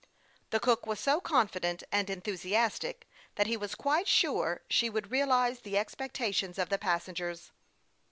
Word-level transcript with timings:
The 0.49 0.59
cook 0.59 0.87
was 0.87 0.99
so 0.99 1.21
con 1.21 1.47
fident 1.47 1.83
and 1.91 2.09
enthusiastic 2.09 3.07
that 3.35 3.45
he 3.45 3.55
was 3.55 3.75
quite 3.75 4.07
sure 4.07 4.63
she 4.67 4.89
would 4.89 5.11
realize 5.11 5.59
the 5.59 5.77
expectations 5.77 6.57
of 6.57 6.69
the 6.69 6.79
passengers. 6.79 7.51